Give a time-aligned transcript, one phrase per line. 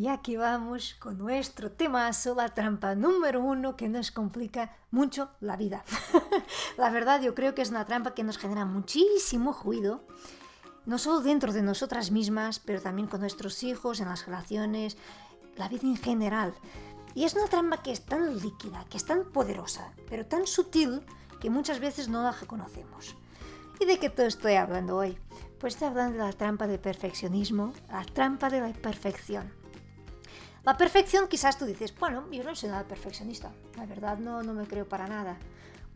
[0.00, 5.58] Y aquí vamos con nuestro temazo, la trampa número uno que nos complica mucho la
[5.58, 5.84] vida.
[6.78, 10.02] la verdad, yo creo que es una trampa que nos genera muchísimo ruido,
[10.86, 14.96] no solo dentro de nosotras mismas, pero también con nuestros hijos, en las relaciones,
[15.56, 16.54] la vida en general.
[17.14, 21.02] Y es una trampa que es tan líquida, que es tan poderosa, pero tan sutil
[21.42, 23.16] que muchas veces no la reconocemos.
[23.78, 25.18] ¿Y de qué te estoy hablando hoy?
[25.58, 29.59] Pues estoy hablando de la trampa del perfeccionismo, la trampa de la perfección.
[30.62, 34.52] La perfección quizás tú dices, bueno, yo no soy nada perfeccionista, la verdad no, no
[34.52, 35.38] me creo para nada.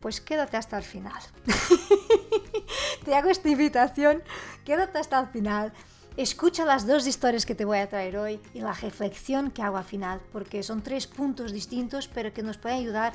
[0.00, 1.20] Pues quédate hasta el final.
[3.04, 4.22] te hago esta invitación,
[4.64, 5.72] quédate hasta el final.
[6.16, 9.76] Escucha las dos historias que te voy a traer hoy y la reflexión que hago
[9.76, 13.14] al final, porque son tres puntos distintos, pero que nos pueden ayudar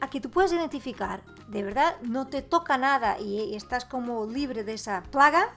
[0.00, 4.64] a que tú puedas identificar, de verdad no te toca nada y estás como libre
[4.64, 5.54] de esa plaga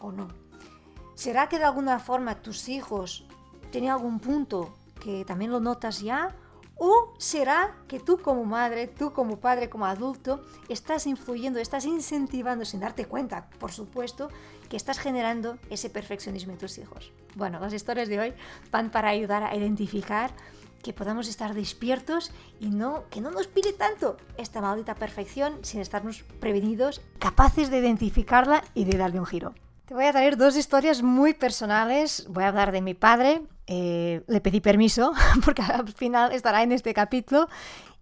[0.00, 0.28] o no.
[1.14, 3.26] ¿Será que de alguna forma tus hijos
[3.72, 6.36] ¿Tiene algún punto que también lo notas ya?
[6.76, 12.66] ¿O será que tú como madre, tú como padre, como adulto, estás influyendo, estás incentivando
[12.66, 14.28] sin darte cuenta, por supuesto,
[14.68, 17.12] que estás generando ese perfeccionismo en tus hijos?
[17.34, 18.34] Bueno, las historias de hoy
[18.70, 20.32] van para ayudar a identificar
[20.82, 25.80] que podamos estar despiertos y no que no nos pide tanto esta maldita perfección sin
[25.80, 29.54] estarnos prevenidos, capaces de identificarla y de darle un giro.
[29.86, 32.26] Te voy a traer dos historias muy personales.
[32.28, 33.42] Voy a hablar de mi padre.
[33.74, 35.14] Eh, le pedí permiso
[35.46, 37.48] porque al final estará en este capítulo.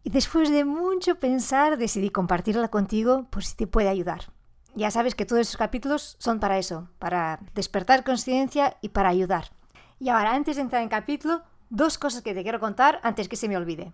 [0.02, 4.32] Y después de mucho pensar decidí compartirla contigo por si te puede ayudar.
[4.74, 9.52] Ya sabes que todos esos capítulos son para eso, para despertar conciencia y para ayudar.
[10.00, 13.36] Y ahora, antes de entrar en capítulo, dos cosas que te quiero contar antes que
[13.36, 13.92] se me olvide.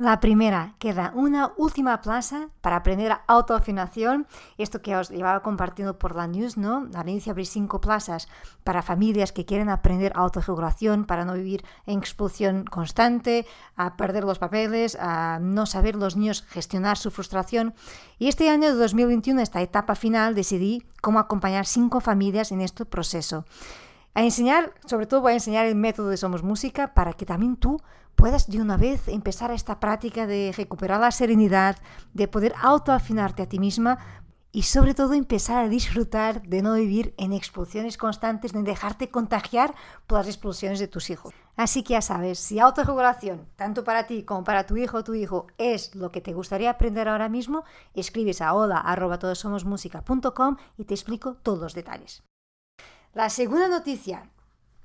[0.00, 4.28] La primera, queda una última plaza para aprender autoafinación.
[4.56, 6.86] Esto que os llevaba compartiendo por la news, ¿no?
[6.94, 8.28] Al inicio abrí cinco plazas
[8.62, 14.38] para familias que quieren aprender autorregulación, para no vivir en expulsión constante, a perder los
[14.38, 17.74] papeles, a no saber los niños gestionar su frustración.
[18.20, 22.84] Y este año de 2021, esta etapa final, decidí cómo acompañar cinco familias en este
[22.84, 23.46] proceso.
[24.14, 27.56] A enseñar, sobre todo voy a enseñar el método de Somos Música para que también
[27.56, 27.80] tú
[28.18, 31.76] puedas de una vez empezar esta práctica de recuperar la serenidad,
[32.14, 34.00] de poder autoafinarte a ti misma
[34.50, 39.72] y sobre todo empezar a disfrutar de no vivir en explosiones constantes, de dejarte contagiar
[40.08, 41.32] por las explosiones de tus hijos.
[41.56, 45.14] Así que ya sabes, si autorregulación, tanto para ti como para tu hijo o tu
[45.14, 47.62] hijo, es lo que te gustaría aprender ahora mismo,
[47.94, 48.82] escribes a hola
[50.76, 52.24] y te explico todos los detalles.
[53.14, 54.28] La segunda noticia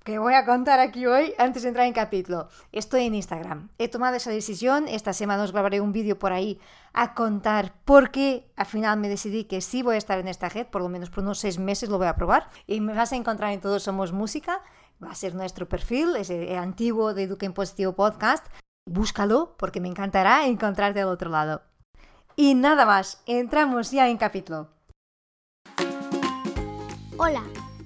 [0.04, 2.50] que voy a contar aquí hoy antes de entrar en capítulo.
[2.72, 3.70] Estoy en Instagram.
[3.78, 4.88] He tomado esa decisión.
[4.88, 6.60] Esta semana os grabaré un vídeo por ahí
[6.94, 10.50] a contar por qué al final me decidí que sí voy a estar en esta
[10.50, 12.50] red, por lo menos por unos seis meses lo voy a probar.
[12.68, 14.62] Y me vas a encontrar en Todos Somos Música.
[15.02, 18.46] Va a ser nuestro perfil, ese antiguo de Eduque en Positivo Podcast.
[18.86, 21.62] Búscalo porque me encantará encontrarte al otro lado.
[22.36, 24.70] Y nada más, entramos ya en capítulo.
[27.18, 27.44] Hola.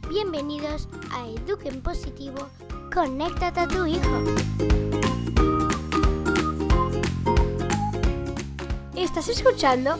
[0.09, 2.47] Bienvenidos a Eduquen Positivo,
[2.93, 4.23] conéctate a tu hijo.
[8.95, 9.97] Estás escuchando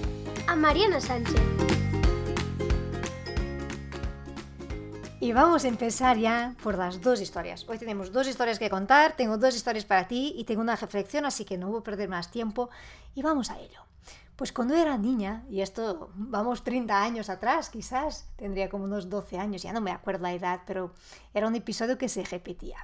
[0.48, 1.57] a Mariana Sánchez.
[5.20, 7.68] Y vamos a empezar ya por las dos historias.
[7.68, 11.26] Hoy tenemos dos historias que contar, tengo dos historias para ti y tengo una reflexión,
[11.26, 12.70] así que no voy a perder más tiempo
[13.16, 13.82] y vamos a ello.
[14.36, 19.40] Pues cuando era niña, y esto vamos 30 años atrás, quizás, tendría como unos 12
[19.40, 20.94] años, ya no me acuerdo la edad, pero
[21.34, 22.78] era un episodio que se repetía.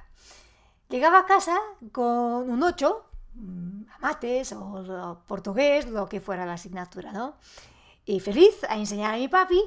[0.88, 1.56] Llegaba a casa
[1.92, 7.36] con un 8, mm, mates o portugués, lo que fuera la asignatura, ¿no?
[8.04, 9.60] Y feliz a enseñar a mi papi,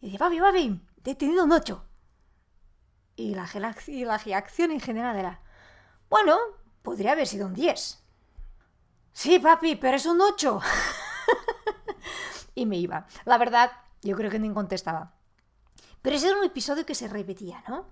[0.00, 1.84] y decía, papi, papi, he tenido un 8.
[3.18, 3.48] Y la,
[3.88, 5.40] y la reacción en general era,
[6.08, 6.38] bueno,
[6.82, 7.98] podría haber sido un 10.
[9.12, 10.60] Sí, papi, pero es un 8.
[12.54, 13.08] y me iba.
[13.24, 15.14] La verdad, yo creo que ni contestaba.
[16.00, 17.86] Pero ese era un episodio que se repetía, ¿no?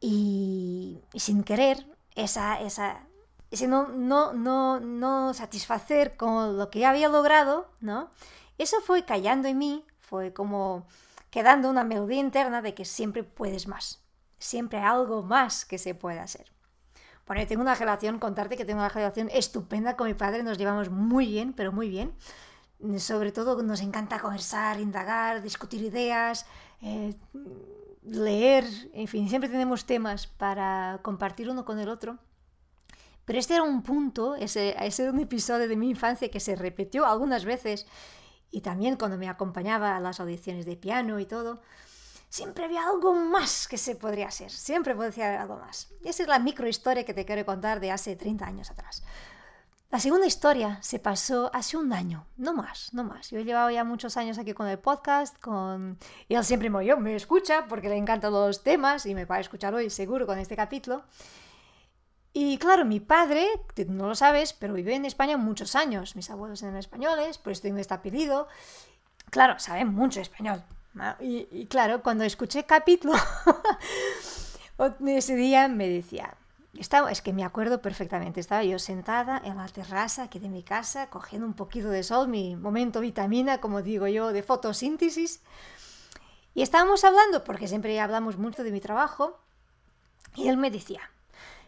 [0.00, 3.06] Y, sin querer, esa, esa,
[3.50, 8.10] ese no, no, no, no satisfacer con lo que había logrado, ¿no?
[8.58, 10.86] Eso fue callando en mí, fue como
[11.30, 14.01] quedando una melodía interna de que siempre puedes más,
[14.42, 16.52] siempre hay algo más que se puede hacer.
[17.26, 20.58] Bueno, yo tengo una relación, contarte que tengo una relación estupenda con mi padre, nos
[20.58, 22.12] llevamos muy bien, pero muy bien
[22.98, 26.46] sobre todo nos encanta conversar, indagar, discutir ideas,
[26.80, 27.14] eh,
[28.02, 32.18] leer, en fin, siempre tenemos temas para compartir uno con el otro.
[33.24, 36.56] Pero este era un punto, ese, ese era un episodio de mi infancia que se
[36.56, 37.86] repitió algunas veces
[38.50, 41.62] y también cuando me acompañaba a las audiciones de piano y todo,
[42.32, 45.92] siempre había algo más que se podría hacer, siempre podría haber algo más.
[46.02, 49.04] Y esa es la microhistoria que te quiero contar de hace 30 años atrás.
[49.90, 53.28] La segunda historia se pasó hace un año, no más, no más.
[53.28, 55.98] Yo he llevado ya muchos años aquí con el podcast, con...
[56.26, 59.40] y él siempre me, me escucha porque le encantan los temas y me va a
[59.40, 61.04] escuchar hoy seguro con este capítulo.
[62.32, 63.46] Y claro, mi padre,
[63.88, 66.16] no lo sabes, pero vive en España muchos años.
[66.16, 68.48] Mis abuelos eran españoles, pues tengo este apellido.
[69.28, 70.64] Claro, saben mucho español.
[71.20, 73.14] Y, claro, cuando escuché capítulo,
[75.06, 76.36] ese día me decía,
[76.78, 80.62] estaba, es que me acuerdo perfectamente, estaba yo sentada en la terraza aquí de mi
[80.62, 85.40] casa, cogiendo un poquito de sol, mi momento vitamina, como digo yo, de fotosíntesis.
[86.54, 89.40] Y estábamos hablando, porque siempre hablamos mucho de mi trabajo,
[90.34, 91.00] y él me decía,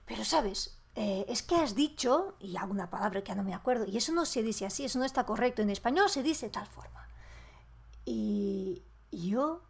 [0.05, 3.97] pero sabes, eh, es que has dicho, y alguna palabra que no me acuerdo, y
[3.97, 6.67] eso no se dice así, eso no está correcto, en español se dice de tal
[6.67, 7.09] forma.
[8.05, 8.83] Y,
[9.17, 9.63] yo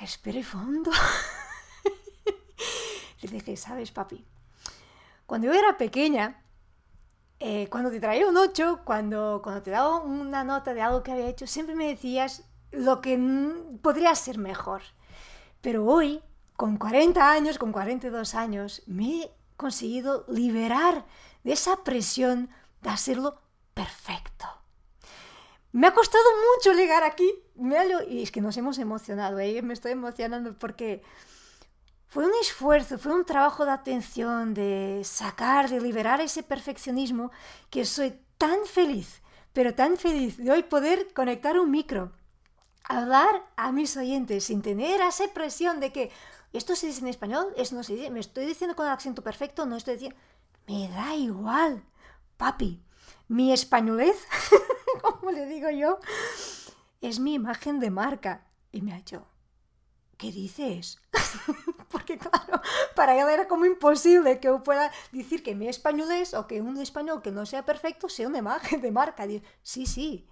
[0.00, 0.90] respiré fondo.
[3.22, 4.24] Le dije, ¿sabes, papi?
[5.26, 6.42] Cuando yo era pequeña,
[7.38, 11.12] eh, cuando te traía un 8, cuando, cuando te daba una nota de algo que
[11.12, 13.18] había hecho, siempre me decías lo que
[13.82, 14.82] podría ser mejor.
[15.60, 16.22] Pero hoy,
[16.56, 21.04] con 40 años, con 42 años, me he conseguido liberar
[21.44, 22.50] de esa presión
[22.82, 23.40] de hacerlo
[23.74, 24.59] perfecto.
[25.72, 26.24] Me ha costado
[26.54, 27.32] mucho llegar aquí.
[28.08, 29.60] Y es que nos hemos emocionado, ¿eh?
[29.62, 31.02] me estoy emocionando porque
[32.08, 37.30] fue un esfuerzo, fue un trabajo de atención, de sacar, de liberar ese perfeccionismo,
[37.70, 39.20] que soy tan feliz,
[39.52, 42.12] pero tan feliz de hoy poder conectar un micro,
[42.82, 46.10] hablar a mis oyentes sin tener esa presión de que
[46.52, 49.22] esto se dice en español, esto no se dice, me estoy diciendo con el acento
[49.22, 50.18] perfecto, no estoy diciendo...
[50.66, 51.84] Me da igual,
[52.36, 52.82] papi,
[53.30, 54.26] mi españolez,
[55.02, 56.00] como le digo yo,
[57.00, 58.44] es mi imagen de marca.
[58.72, 59.24] Y me ha dicho,
[60.18, 61.00] ¿qué dices?
[61.92, 62.60] Porque claro,
[62.96, 66.60] para él era como imposible que yo pueda decir que mi español es o que
[66.60, 69.24] un español que no sea perfecto sea una imagen de marca.
[69.62, 70.26] Sí, sí,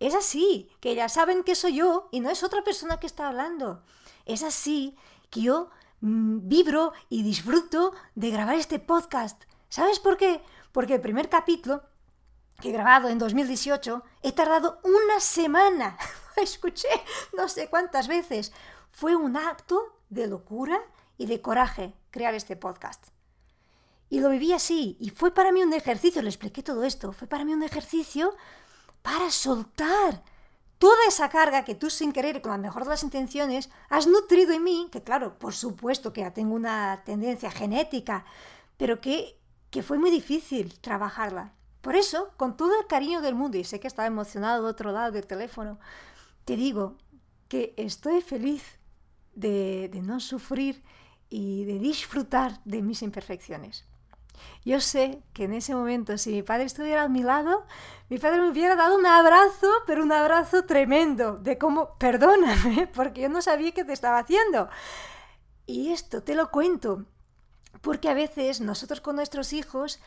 [0.00, 3.28] es así, que ya saben que soy yo y no es otra persona que está
[3.28, 3.84] hablando.
[4.26, 4.96] Es así
[5.30, 5.70] que yo
[6.00, 9.44] mm, vibro y disfruto de grabar este podcast.
[9.68, 10.42] ¿Sabes por qué?
[10.72, 11.84] Porque el primer capítulo
[12.60, 15.96] que grabado en 2018 he tardado una semana.
[16.36, 16.88] Escuché
[17.36, 18.52] no sé cuántas veces
[18.90, 20.80] fue un acto de locura
[21.16, 23.08] y de coraje crear este podcast.
[24.08, 27.28] Y lo viví así, y fue para mí un ejercicio, le expliqué todo esto, fue
[27.28, 28.34] para mí un ejercicio
[29.02, 30.22] para soltar
[30.78, 34.52] toda esa carga que tú sin querer con la mejor de las intenciones has nutrido
[34.52, 38.24] en mí, que claro, por supuesto que ya tengo una tendencia genética,
[38.76, 39.38] pero que,
[39.70, 41.52] que fue muy difícil trabajarla.
[41.80, 44.92] Por eso, con todo el cariño del mundo, y sé que estaba emocionado del otro
[44.92, 45.78] lado del teléfono,
[46.44, 46.96] te digo
[47.48, 48.78] que estoy feliz
[49.34, 50.82] de, no sufrir
[51.28, 53.86] y de disfrutar de mis imperfecciones.
[54.64, 57.66] Yo sé que en ese momento, si mi padre estuviera a mi lado,
[58.08, 63.22] mi padre me hubiera dado un abrazo, pero un abrazo tremendo, de como, perdóname, porque
[63.22, 64.68] yo no sabía qué te estaba haciendo.
[65.66, 67.04] Y esto te lo cuento,
[67.80, 70.00] porque a veces nosotros con nuestros hijos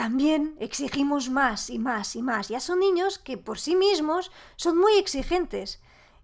[0.00, 2.48] también exigimos más y más y más.
[2.48, 5.78] Ya son niños que por sí mismos son muy exigentes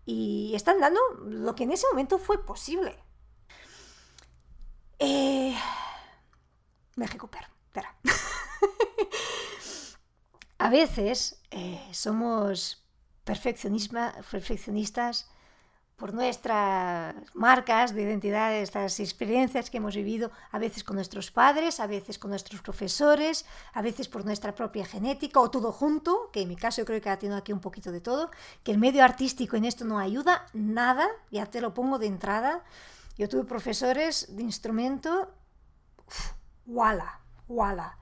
[0.06, 2.98] y están dando lo que en ese momento fue posible.
[4.98, 5.54] Eh,
[6.94, 7.50] me espera.
[10.58, 12.82] A veces eh, somos
[13.24, 15.30] perfeccionistas
[15.96, 21.80] por nuestras marcas de identidad, estas experiencias que hemos vivido, a veces con nuestros padres,
[21.80, 26.42] a veces con nuestros profesores, a veces por nuestra propia genética o todo junto, que
[26.42, 28.30] en mi caso yo creo que ha tenido aquí un poquito de todo,
[28.62, 32.62] que el medio artístico en esto no ayuda nada, ya te lo pongo de entrada.
[33.16, 35.32] Yo tuve profesores de instrumento,
[36.66, 37.20] ¡wala!
[37.48, 37.96] ¡wala!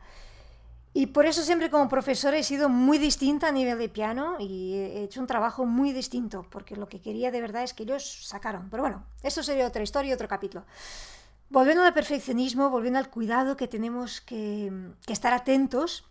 [0.97, 4.75] Y por eso siempre como profesora he sido muy distinta a nivel de piano y
[4.75, 8.29] he hecho un trabajo muy distinto, porque lo que quería de verdad es que ellos
[8.29, 8.71] sacaron.
[8.71, 10.65] Pero bueno, eso sería otra historia y otro capítulo.
[11.51, 14.73] Volviendo al perfeccionismo, volviendo al cuidado que tenemos que,
[15.05, 16.09] que estar atentos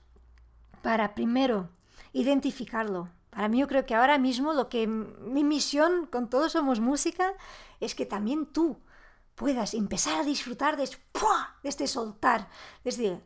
[0.81, 1.69] para primero
[2.11, 3.07] identificarlo.
[3.29, 7.31] Para mí yo creo que ahora mismo lo que mi misión con Todos Somos Música
[7.79, 8.81] es que también tú
[9.35, 12.49] puedas empezar a disfrutar de, de este soltar,
[12.83, 13.21] desde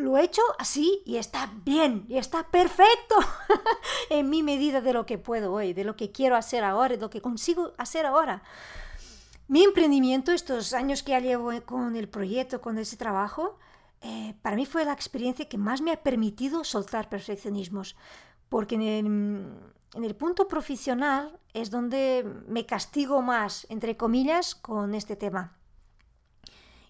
[0.00, 3.16] lo he hecho así y está bien, y está perfecto
[4.10, 7.00] en mi medida de lo que puedo hoy, de lo que quiero hacer ahora, de
[7.00, 8.42] lo que consigo hacer ahora.
[9.48, 13.58] Mi emprendimiento, estos años que ya llevo con el proyecto, con ese trabajo,
[14.00, 17.96] eh, para mí fue la experiencia que más me ha permitido soltar perfeccionismos,
[18.48, 25.59] porque en el punto profesional es donde me castigo más, entre comillas, con este tema.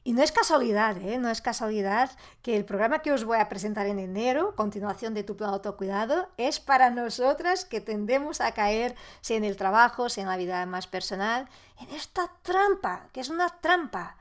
[0.03, 1.19] Y no es casualidad, ¿eh?
[1.19, 2.11] no es casualidad
[2.43, 6.31] que el programa que os voy a presentar en enero, continuación de tu plan autocuidado,
[6.39, 10.65] es para nosotras que tendemos a caer, sea en el trabajo, sea en la vida
[10.65, 14.17] más personal, en esta trampa, que es una trampa.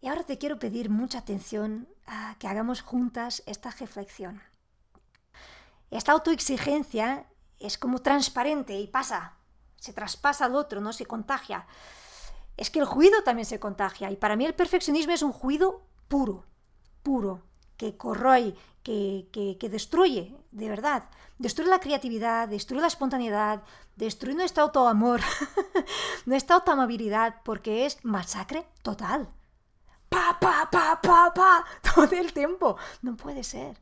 [0.00, 4.42] Y ahora te quiero pedir mucha atención a que hagamos juntas esta reflexión.
[5.90, 7.26] Esta autoexigencia
[7.60, 9.34] es como transparente y pasa,
[9.76, 11.66] se traspasa al otro, no se contagia.
[12.58, 15.80] Es que el juicio también se contagia y para mí el perfeccionismo es un juicio
[16.08, 16.44] puro,
[17.04, 17.44] puro,
[17.76, 21.04] que corroe, que, que, destruye, de verdad.
[21.38, 23.62] Destruye la creatividad, destruye la espontaneidad,
[23.94, 25.20] destruye nuestro autoamor,
[26.26, 29.28] nuestra autoamabilidad, porque es masacre total.
[30.08, 32.76] Pa, pa, pa, pa, pa, todo el tiempo.
[33.02, 33.80] No puede ser.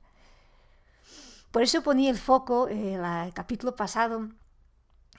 [1.51, 4.29] Por eso ponía el foco en el capítulo pasado,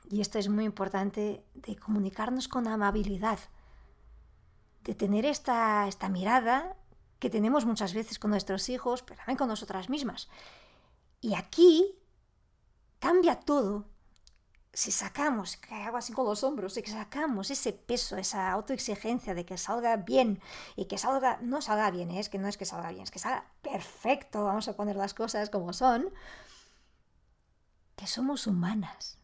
[0.09, 3.39] y esto es muy importante, de comunicarnos con amabilidad,
[4.83, 6.75] de tener esta, esta mirada
[7.19, 10.29] que tenemos muchas veces con nuestros hijos, pero también con nosotras mismas.
[11.19, 11.95] Y aquí
[12.99, 13.85] cambia todo
[14.77, 19.43] si sacamos, que hago así con los hombros, si sacamos ese peso, esa autoexigencia de
[19.43, 20.39] que salga bien
[20.75, 22.19] y que salga, no salga bien, ¿eh?
[22.19, 25.15] es que no es que salga bien, es que salga perfecto, vamos a poner las
[25.15, 26.13] cosas como son,
[27.95, 29.16] que somos humanas.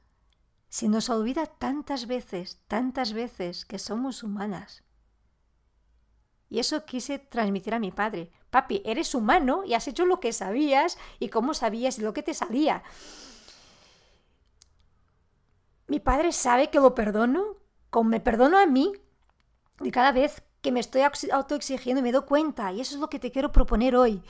[0.74, 4.84] Si nos olvida tantas veces, tantas veces que somos humanas.
[6.50, 8.32] Y eso quise transmitir a mi padre.
[8.50, 12.24] Papi, eres humano y has hecho lo que sabías y cómo sabías y lo que
[12.24, 12.82] te salía.
[15.86, 17.58] Mi padre sabe que lo perdono,
[17.92, 18.94] como me perdono a mí,
[19.82, 23.20] y cada vez que me estoy autoexigiendo me doy cuenta, y eso es lo que
[23.20, 24.24] te quiero proponer hoy.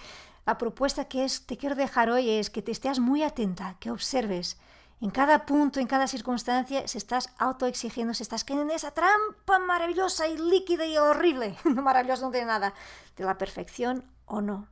[0.46, 3.92] La propuesta que es, te quiero dejar hoy es que te estés muy atenta, que
[3.92, 4.58] observes
[5.04, 9.60] en cada punto, en cada circunstancia, si estás autoexigiendo, si estás cayendo en esa trampa
[9.60, 12.74] maravillosa y líquida y horrible, no maravillosa, no tiene nada,
[13.18, 14.70] de la perfección o no.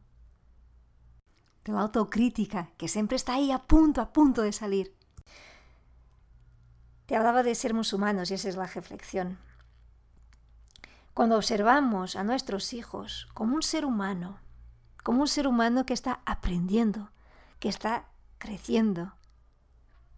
[1.66, 4.96] De la autocrítica, que siempre está ahí a punto, a punto de salir.
[7.08, 9.38] Te hablaba de ser musulmanos y esa es la reflexión.
[11.14, 14.40] Cuando observamos a nuestros hijos como un ser humano,
[15.04, 17.12] como un ser humano que está aprendiendo,
[17.60, 18.06] que está
[18.38, 19.12] creciendo,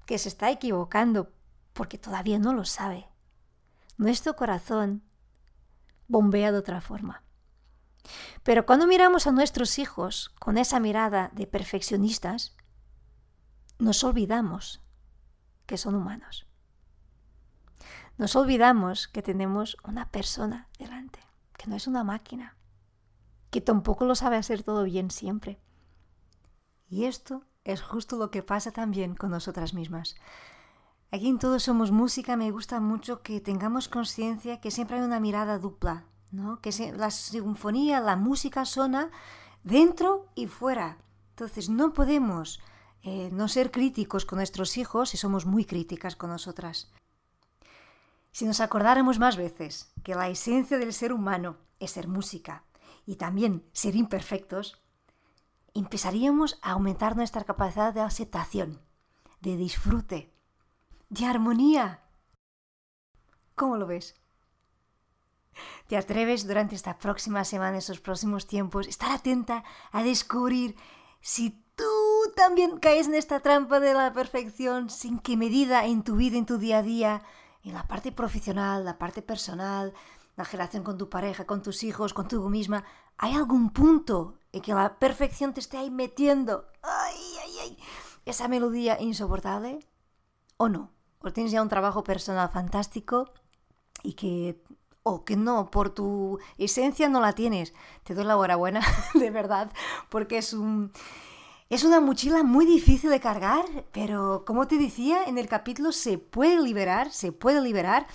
[0.05, 1.31] que se está equivocando
[1.73, 3.07] porque todavía no lo sabe,
[3.97, 5.03] nuestro corazón
[6.07, 7.23] bombea de otra forma.
[8.43, 12.55] Pero cuando miramos a nuestros hijos con esa mirada de perfeccionistas,
[13.79, 14.81] nos olvidamos
[15.65, 16.47] que son humanos
[18.17, 21.19] nos olvidamos que tenemos una persona delante,
[21.57, 22.55] que no es una máquina,
[23.49, 25.59] que tampoco lo sabe hacer todo bien siempre.
[26.89, 30.15] Y esto es justo lo que pasa también con nosotras mismas.
[31.11, 35.19] Aquí en Todos Somos Música me gusta mucho que tengamos conciencia que siempre hay una
[35.19, 36.59] mirada dupla, ¿no?
[36.59, 39.11] que la sinfonía, la música suena
[39.63, 40.97] dentro y fuera.
[41.29, 42.59] Entonces no podemos
[43.03, 46.91] eh, no ser críticos con nuestros hijos si somos muy críticas con nosotras.
[48.31, 52.63] Si nos acordáramos más veces que la esencia del ser humano es ser música
[53.05, 54.82] y también ser imperfectos,
[55.73, 58.81] empezaríamos a aumentar nuestra capacidad de aceptación,
[59.41, 60.33] de disfrute,
[61.09, 62.01] de armonía.
[63.55, 64.15] ¿Cómo lo ves?
[65.87, 70.75] ¿Te atreves durante esta próxima semana, estos próximos tiempos, estar atenta a descubrir
[71.21, 71.83] si tú
[72.35, 76.45] también caes en esta trampa de la perfección, sin qué medida en tu vida, en
[76.45, 77.21] tu día a día,
[77.63, 79.93] en la parte profesional, la parte personal,
[80.35, 82.83] la relación con tu pareja, con tus hijos, contigo misma,
[83.17, 86.67] ¿hay algún punto en que la perfección te esté ahí metiendo?
[86.81, 87.77] ¡Ay, ay, ay!
[88.25, 89.79] Esa melodía insoportable.
[90.57, 90.91] ¿O no?
[91.19, 93.31] ¿O tienes ya un trabajo personal fantástico
[94.01, 94.61] y que
[95.03, 97.73] o que no, por tu esencia no la tienes.
[98.03, 98.81] Te doy la enhorabuena,
[99.13, 99.71] de verdad,
[100.09, 100.91] porque es un
[101.69, 106.17] es una mochila muy difícil de cargar, pero como te decía, en el capítulo se
[106.17, 108.05] puede liberar, se puede liberar.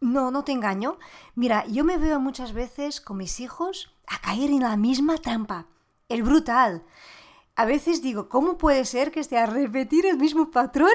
[0.00, 0.98] No, no te engaño.
[1.34, 5.66] Mira, yo me veo muchas veces con mis hijos a caer en la misma trampa.
[6.08, 6.84] El brutal.
[7.56, 10.94] A veces digo, ¿cómo puede ser que esté a repetir el mismo patrón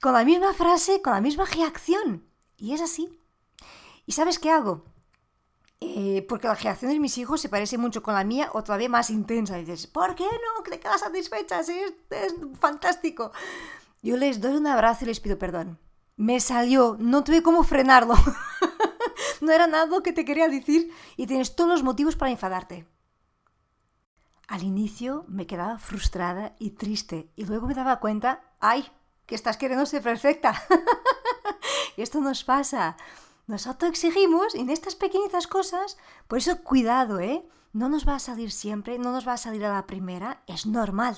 [0.00, 2.24] con la misma frase, con la misma reacción?
[2.56, 3.20] Y es así.
[4.06, 4.84] ¿Y sabes qué hago?
[5.80, 8.88] Eh, porque la reacción de mis hijos se parece mucho con la mía o todavía
[8.88, 9.58] más intensa.
[9.58, 10.62] Y dices, ¿por qué no?
[10.64, 11.60] ¿Te quedas satisfecha?
[11.60, 13.30] Es, es fantástico.
[14.02, 15.78] Yo les doy un abrazo y les pido perdón.
[16.16, 18.14] Me salió, no tuve cómo frenarlo.
[19.40, 22.86] no era nada lo que te quería decir y tienes todos los motivos para enfadarte.
[24.48, 28.86] Al inicio me quedaba frustrada y triste y luego me daba cuenta, ay,
[29.26, 30.62] que estás queriendo ser perfecta.
[31.96, 32.96] y esto nos pasa.
[33.46, 35.96] Nos autoexigimos en estas pequeñitas cosas.
[36.28, 37.44] Por eso, cuidado, ¿eh?
[37.72, 40.66] No nos va a salir siempre, no nos va a salir a la primera, es
[40.66, 41.16] normal.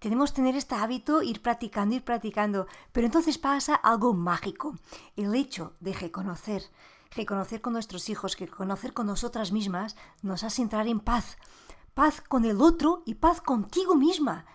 [0.00, 2.66] Tenemos que tener este hábito, ir practicando, ir practicando.
[2.90, 4.74] Pero entonces pasa algo mágico.
[5.14, 6.62] El hecho de reconocer,
[7.14, 11.36] reconocer con nuestros hijos, que reconocer con nosotras mismas, nos hace entrar en paz.
[11.92, 14.46] Paz con el otro y paz contigo misma.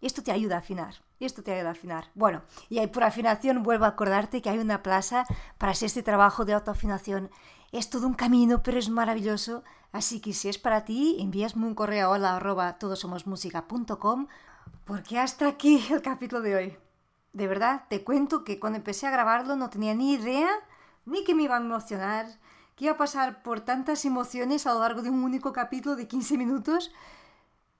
[0.00, 0.94] Esto te ayuda a afinar.
[1.18, 2.04] Esto te ayuda a afinar.
[2.14, 5.26] Bueno, y ahí por afinación vuelvo a acordarte que hay una plaza
[5.58, 7.28] para hacer este trabajo de autoafinación.
[7.72, 9.64] Es todo un camino, pero es maravilloso.
[9.90, 14.28] Así que si es para ti, envíasme un correo a hola arroba todosomosmusica.com
[14.84, 16.78] porque hasta aquí el capítulo de hoy.
[17.32, 20.50] De verdad, te cuento que cuando empecé a grabarlo no tenía ni idea
[21.06, 22.26] ni que me iba a emocionar,
[22.76, 26.08] que iba a pasar por tantas emociones a lo largo de un único capítulo de
[26.08, 26.92] 15 minutos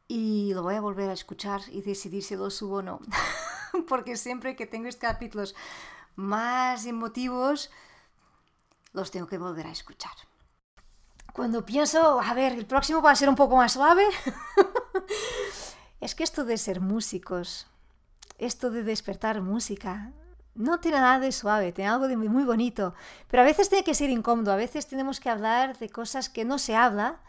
[0.09, 3.01] y lo voy a volver a escuchar y decidir si lo subo o no.
[3.89, 5.55] Porque siempre que tengo estos capítulos
[6.17, 7.71] más emotivos,
[8.93, 10.13] los tengo que volver a escuchar.
[11.33, 14.05] Cuando pienso, a ver, el próximo va a ser un poco más suave,
[16.01, 17.67] es que esto de ser músicos,
[18.39, 20.13] esto de despertar música,
[20.55, 22.95] no tiene nada de suave, tiene algo de muy bonito,
[23.29, 26.45] pero a veces tiene que ser incómodo, a veces tenemos que hablar de cosas que
[26.45, 27.21] no se habla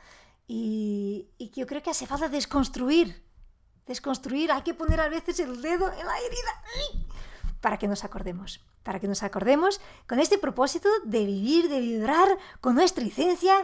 [0.48, 3.24] y, yo creo que hace falta desconstruir.
[3.86, 7.02] Desconstruir, hay que poner a veces el dedo en la herida
[7.62, 8.60] para que nos acordemos.
[8.84, 12.28] Para que nos acordemos con este propósito de vivir, de vibrar
[12.60, 13.56] con nuestra esencia.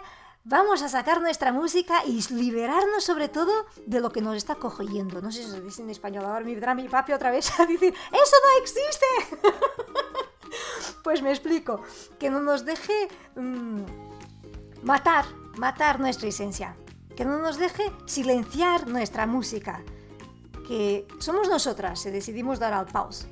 [0.49, 5.21] Vamos a sacar nuestra música y liberarnos sobre todo de lo que nos está cogiendo.
[5.21, 7.65] No sé si se dice en español, ahora me vendrá mi papi otra vez a
[7.65, 9.05] decir, eso no existe.
[11.03, 11.81] pues me explico,
[12.17, 13.81] que no nos deje mmm,
[14.83, 15.25] matar
[15.57, 16.77] matar nuestra esencia,
[17.17, 19.83] que no nos deje silenciar nuestra música,
[20.65, 23.27] que somos nosotras si decidimos dar al pause,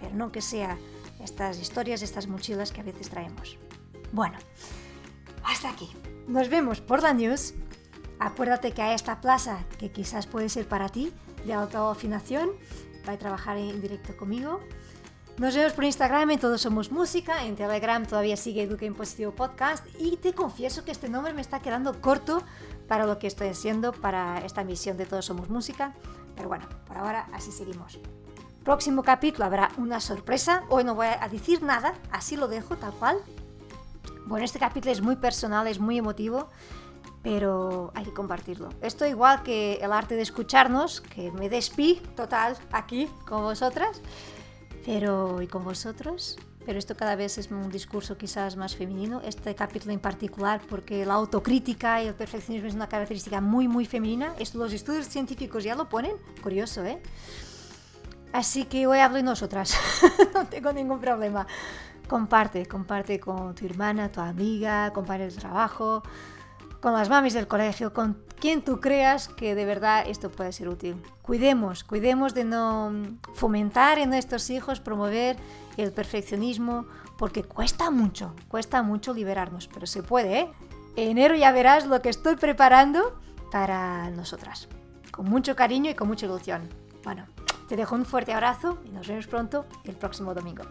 [0.00, 0.78] pero no que sea
[1.22, 3.58] estas historias, estas mochilas que a veces traemos.
[4.12, 4.38] Bueno,
[5.44, 5.90] hasta aquí.
[6.26, 7.54] Nos vemos por la news.
[8.18, 11.12] Acuérdate que hay esta plaza que quizás puede ser para ti
[11.44, 12.50] de autoafinación.
[13.08, 14.60] Va a trabajar en directo conmigo
[15.36, 19.84] nos vemos por Instagram en Todos Somos Música, en Telegram todavía sigue Educa Impositivo Podcast
[19.98, 22.44] y te confieso que este nombre me está quedando corto
[22.86, 25.92] para lo que estoy haciendo para esta misión de Todos Somos Música,
[26.36, 27.98] pero bueno, por ahora así seguimos.
[28.62, 32.92] Próximo capítulo habrá una sorpresa, hoy no voy a decir nada, así lo dejo tal
[32.92, 33.18] cual.
[34.26, 36.48] Bueno, este capítulo es muy personal, es muy emotivo,
[37.22, 38.70] pero hay que compartirlo.
[38.80, 44.00] Esto igual que el arte de escucharnos, que me despí total aquí con vosotras.
[44.86, 46.38] Pero, ¿y con vosotros?
[46.64, 51.04] Pero esto cada vez es un discurso quizás más femenino, este capítulo en particular, porque
[51.04, 54.34] la autocrítica y el perfeccionismo es una característica muy, muy femenina.
[54.38, 57.02] Esto los estudios científicos ya lo ponen, curioso, ¿eh?
[58.32, 59.76] Así que hoy hablo de nosotras,
[60.34, 61.46] no tengo ningún problema.
[62.08, 66.02] Comparte, comparte con tu hermana, tu amiga, compañeros de trabajo,
[66.80, 70.68] con las mamis del colegio, con quien tú creas que de verdad esto puede ser
[70.68, 71.02] útil.
[71.22, 72.92] Cuidemos, cuidemos de no
[73.32, 75.38] fomentar en nuestros hijos, promover
[75.78, 76.84] el perfeccionismo,
[77.16, 80.52] porque cuesta mucho, cuesta mucho liberarnos, pero se puede, ¿eh?
[80.96, 83.18] En enero ya verás lo que estoy preparando
[83.50, 84.68] para nosotras,
[85.10, 86.68] con mucho cariño y con mucha ilusión.
[87.02, 87.26] Bueno,
[87.66, 90.64] te dejo un fuerte abrazo y nos vemos pronto el próximo domingo.